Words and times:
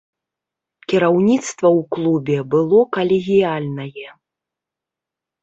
Кіраўніцтва 0.93 1.67
ў 1.81 1.83
клубе 1.97 2.37
было 2.55 2.79
калегіяльнае. 2.99 4.09